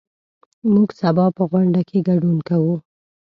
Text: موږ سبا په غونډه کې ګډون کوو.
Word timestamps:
موږ 0.71 0.89
سبا 1.01 1.25
په 1.37 1.43
غونډه 1.51 1.81
کې 1.89 2.05
ګډون 2.09 2.37
کوو. 2.47 2.75